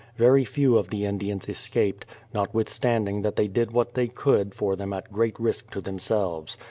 [0.15, 4.93] Very few of the Indians escaped, notwithstanding that they did what they could for them
[4.93, 6.57] at great risk to themselves.